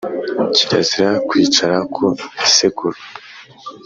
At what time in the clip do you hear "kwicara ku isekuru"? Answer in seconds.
1.27-2.97